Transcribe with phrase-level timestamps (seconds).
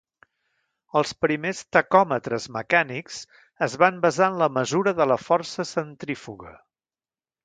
[0.99, 3.19] Els primers tacòmetres mecànics
[3.67, 6.55] es van basar en la mesura de la força centrífuga.